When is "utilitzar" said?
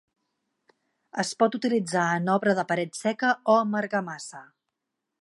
1.59-2.07